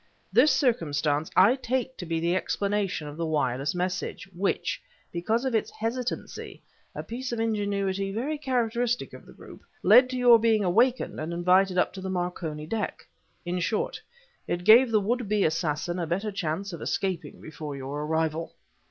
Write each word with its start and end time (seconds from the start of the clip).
This 0.33 0.51
circumstance 0.51 1.29
I 1.35 1.55
take 1.55 1.95
to 1.97 2.07
be 2.07 2.19
the 2.19 2.35
explanation 2.35 3.07
of 3.07 3.17
the 3.17 3.25
wireless 3.27 3.75
message, 3.75 4.27
which, 4.35 4.81
because 5.11 5.45
of 5.45 5.53
its 5.53 5.69
hesitancy 5.69 6.63
(a 6.95 7.03
piece 7.03 7.31
of 7.31 7.39
ingenuity 7.39 8.11
very 8.11 8.39
characteristic 8.39 9.13
of 9.13 9.27
the 9.27 9.31
group), 9.33 9.61
led 9.83 10.09
to 10.09 10.17
your 10.17 10.39
being 10.39 10.63
awakened 10.63 11.19
and 11.19 11.31
invited 11.31 11.77
up 11.77 11.93
to 11.93 12.01
the 12.01 12.09
Marconi 12.09 12.65
deck; 12.65 13.05
in 13.45 13.59
short, 13.59 14.01
it 14.47 14.63
gave 14.63 14.89
the 14.89 14.99
would 14.99 15.29
be 15.29 15.43
assassin 15.43 15.99
a 15.99 16.07
better 16.07 16.31
chance 16.31 16.73
of 16.73 16.81
escaping 16.81 17.39
before 17.39 17.75
your 17.75 18.03
arrival." 18.03 18.55